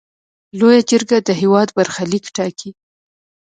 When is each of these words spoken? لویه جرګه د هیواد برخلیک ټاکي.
لویه 0.59 0.81
جرګه 0.91 1.17
د 1.21 1.29
هیواد 1.41 1.67
برخلیک 1.77 2.25
ټاکي. 2.35 2.69